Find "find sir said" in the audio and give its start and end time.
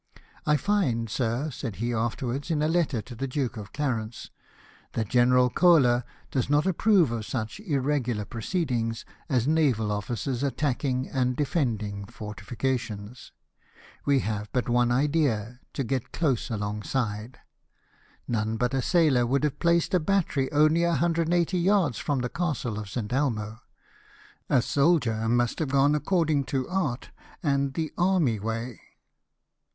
0.57-1.75